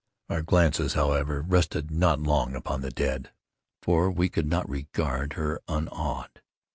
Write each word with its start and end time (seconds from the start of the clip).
Our 0.31 0.41
glances, 0.41 0.95
however, 0.95 1.43
rested 1.43 1.91
not 1.91 2.19
long 2.19 2.55
upon 2.55 2.81
the 2.81 2.89
dead—for 2.89 4.09
we 4.09 4.29
could 4.29 4.47
not 4.47 4.67
regard 4.67 5.33
her 5.33 5.61
unawed. 5.67 6.41